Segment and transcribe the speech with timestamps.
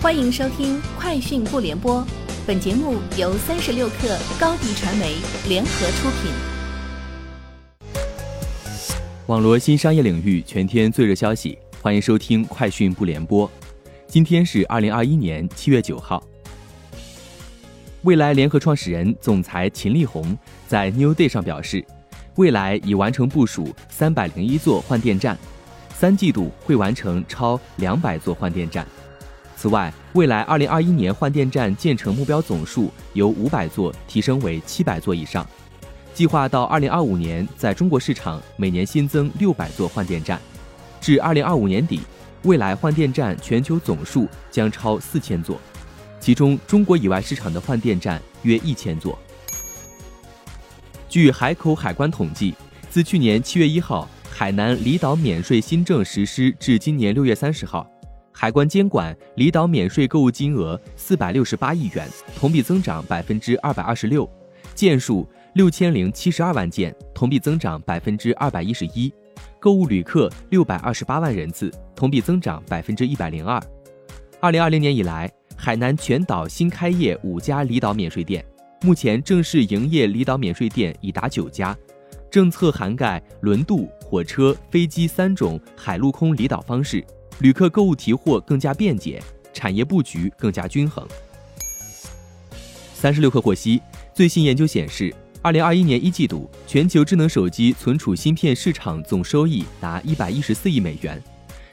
[0.00, 2.00] 欢迎收听《快讯不联播》，
[2.46, 5.16] 本节目由三十六克高低传媒
[5.48, 6.30] 联合出品。
[9.26, 13.48] 网络新商业领域全天最热消息，欢迎收听《快讯不联播》。
[14.06, 16.22] 今天是二零二一年七月九号。
[18.02, 20.38] 未来联合创始人、总裁秦力红
[20.68, 21.84] 在 New Day 上表示，
[22.36, 25.36] 未来已完成部署三百零一座换电站，
[25.92, 28.86] 三季度会完成超两百座换电站。
[29.58, 35.44] 此外，未来2021年换电站建成目标总数由500座提升为700座以上，
[36.14, 40.40] 计划到2025年在中国市场每年新增600座换电站，
[41.00, 42.02] 至2025年底，
[42.44, 45.60] 未来换电站全球总数将超4000座，
[46.20, 49.18] 其中中国以外市场的换电站约1000座。
[51.08, 52.54] 据海口海关统计，
[52.88, 57.84] 自去年7月1号海南离岛免税新政实施至今年6月30号。
[58.40, 64.30] 海关监管离岛免税购物金额四百六十八亿元，同比增长百分之二百二十六，
[64.76, 69.12] 件数六千零七十二万件，同比增长百分之二百一十一，
[69.58, 73.60] 购物旅客六百二十八万人次，同比增长百分之一百零二。
[74.38, 78.44] 二零二零年以来，海南全岛新开业五家离岛免税店，
[78.82, 81.76] 目前正式营业离岛免税店已达九家，
[82.30, 87.04] 政策涵盖轮渡、火车、飞机三种海陆空离岛方式。
[87.40, 89.22] 旅客购物提货更加便捷，
[89.52, 91.06] 产业布局更加均衡。
[92.94, 93.80] 三十六氪获悉，
[94.12, 101.22] 最新研究显示，二零二一年一季度全球智能手机存储芯片市场总收益达一百一十四亿美元，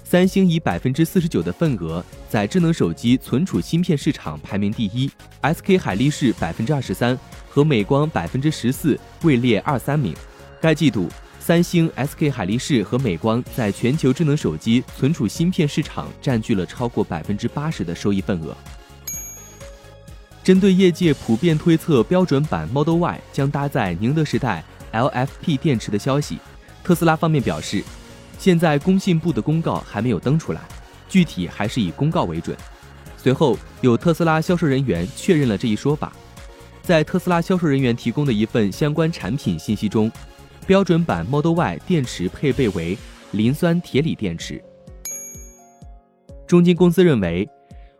[0.03, 5.09] 三星以百分之四十九的份额在智能手机存储芯片市场排名第一
[5.41, 7.17] ，SK 海力士百分之二十三
[7.49, 10.15] 和美光百分之十四位列二三名。
[10.61, 11.09] 该季度。
[11.45, 18.57] 三星、SK 海力士和美光在全球智能手机存储芯片市场占据了超过百分之八十的收益份额。
[20.43, 26.39] 针对业界普遍推测标准版 Model Y 将搭载宁德时代 LFP 电池的消息，
[26.83, 27.83] 特斯拉方面表示，
[28.39, 30.61] 现在工信部的公告还没有登出来，
[31.07, 32.57] 具体还是以公告为准。
[33.17, 36.11] 随后，有特斯拉销售人员确认了这一说法，
[36.81, 40.11] 在特斯拉销售人员提供的一份相关产品信息中。
[40.67, 42.97] 标准版 Model Y 电池配备为
[43.33, 44.63] 磷酸铁锂电池。
[46.47, 47.47] 中金公司认为，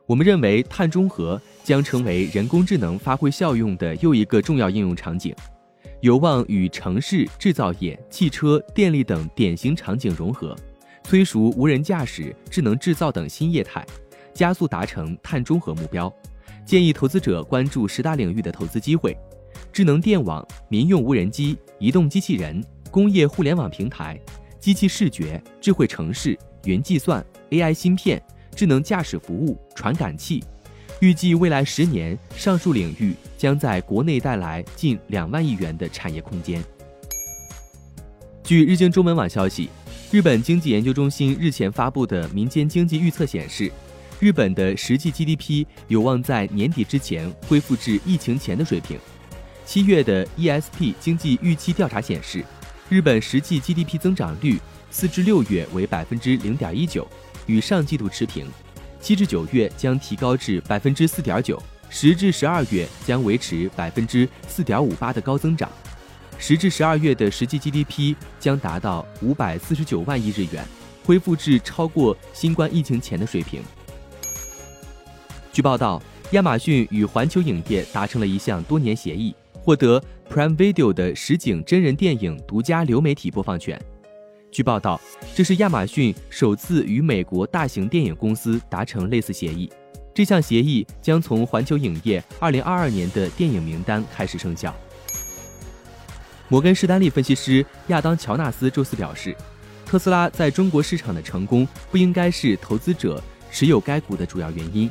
[0.07, 5.35] 我们认为碳中和将成为人工智能发挥效用的又一个重要应用场景，
[6.01, 10.55] 有望与城市、制造业、汽车、电力等典型场景融合，
[11.03, 13.85] 催熟无人驾驶、智能制造等新业态，
[14.33, 16.11] 加速达成碳中和目标。
[16.65, 19.15] 建议投资者关注十大领域的投资机会。
[19.75, 24.17] 智能电网、民用无人机、移动机器人、工业互联网平台、
[24.57, 28.23] 机器视觉、智慧城市、云计算、AI 芯片、
[28.55, 30.41] 智能驾驶服务、传感器，
[31.01, 36.63] 预计未来十年，上述领域将在国内带来近两万亿元的产业空间。
[38.45, 39.69] 据日经中文网消息，
[40.09, 43.69] 日本经济研究中心日前发布的民间经济预测显示，
[44.21, 48.97] 日本的实际 GDP 有望在年底之前恢复至疫情前的水平。
[49.65, 52.45] 七月的 ESP 经济预期调查显示，
[52.87, 54.59] 日本实际 GDP 增长率
[54.91, 57.05] 四至六月为百分之零点一九，
[57.47, 58.45] 与上季度持平；
[59.01, 65.67] 七至九月将提高至百分之四点九，十至十二月将维持百分之四点五八的高增长。
[66.37, 70.63] 十至十二月的实际 GDP 将达到五百四十九万亿日元，
[71.03, 73.63] 恢复至超过新冠疫情前的水平。
[75.51, 76.01] 据报道，
[76.31, 79.33] 亚马逊与环球影业达成了一项多年协议。
[79.65, 79.99] 获得
[80.29, 83.81] Prime Video 的实景真人电影独家流媒体播放权。
[84.51, 85.01] 据报道，
[85.33, 89.67] 这是亚马逊首次与美国大型电影公司达成类似协议。
[90.13, 94.71] 这项协议将从环球影业2022年的电影名单开始生效。
[96.47, 99.35] 摩根士丹利分析师亚当·乔纳斯周四表示，
[99.83, 104.87] 特斯拉在中国市场的成功不应该是投资者持有该股的主要原因。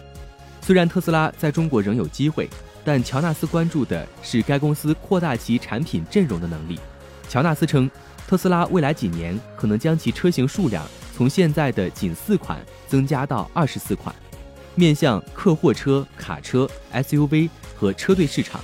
[0.60, 2.50] 虽然特斯拉在中国仍有机会。
[2.84, 6.78] 但乔纳斯关注的是该公司扩大其产品阵容的能力。
[7.28, 7.90] 乔纳斯称，
[8.28, 10.86] 特斯拉未来几年可能将其车型数量
[11.16, 14.14] 从现在的仅四款增加到二十四款，
[14.74, 18.60] 面向客货车、卡车、SUV 和车队市场。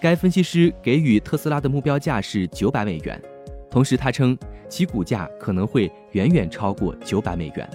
[0.00, 3.20] 该分析师给予特斯拉的目标价是九百美元，
[3.70, 7.68] 同时他称其股价可能会远远超过九百美元。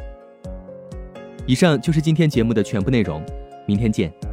[1.45, 3.21] 以上就是今天节目的全部内容，
[3.65, 4.32] 明天见。